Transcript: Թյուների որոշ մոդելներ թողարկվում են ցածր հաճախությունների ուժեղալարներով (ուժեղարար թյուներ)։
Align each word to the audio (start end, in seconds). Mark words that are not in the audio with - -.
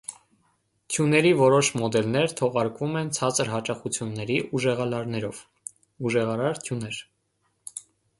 Թյուների 0.93 1.33
որոշ 1.41 1.67
մոդելներ 1.81 2.31
թողարկվում 2.39 2.97
են 3.01 3.11
ցածր 3.17 3.51
հաճախությունների 3.55 4.37
ուժեղալարներով 4.61 5.43
(ուժեղարար 6.11 6.63
թյուներ)։ 6.69 6.99